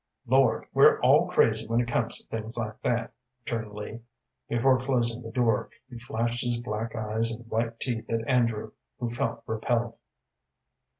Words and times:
"Lord, 0.25 0.65
we're 0.73 0.99
all 1.01 1.27
crazy 1.27 1.67
when 1.67 1.79
it 1.79 1.87
comes 1.87 2.17
to 2.17 2.27
things 2.27 2.57
like 2.57 2.81
that," 2.81 3.13
returned 3.45 3.73
Lee. 3.73 3.99
Before 4.49 4.79
closing 4.79 5.21
the 5.21 5.29
door 5.29 5.69
he 5.91 5.99
flashed 5.99 6.43
his 6.43 6.59
black 6.59 6.95
eyes 6.95 7.31
and 7.31 7.47
white 7.47 7.79
teeth 7.79 8.09
at 8.09 8.27
Andrew, 8.27 8.71
who 8.97 9.11
felt 9.11 9.43
repelled. 9.45 9.93